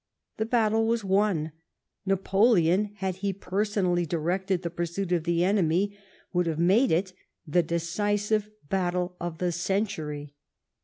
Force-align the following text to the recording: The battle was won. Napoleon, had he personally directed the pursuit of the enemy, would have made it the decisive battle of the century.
The 0.37 0.47
battle 0.47 0.87
was 0.87 1.03
won. 1.03 1.51
Napoleon, 2.07 2.85
had 2.95 3.17
he 3.17 3.31
personally 3.31 4.03
directed 4.07 4.63
the 4.63 4.71
pursuit 4.71 5.11
of 5.11 5.25
the 5.25 5.43
enemy, 5.43 5.95
would 6.33 6.47
have 6.47 6.57
made 6.57 6.91
it 6.91 7.13
the 7.45 7.61
decisive 7.61 8.49
battle 8.67 9.15
of 9.19 9.37
the 9.37 9.51
century. 9.51 10.33